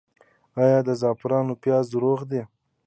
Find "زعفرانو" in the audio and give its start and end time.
1.01-1.53